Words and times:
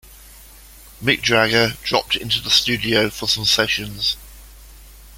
Mick 1.03 1.21
Jagger 1.21 1.73
dropped 1.83 2.15
into 2.15 2.41
the 2.41 2.49
studio 2.49 3.11
for 3.11 3.27
some 3.27 3.45
sessions. 3.45 4.17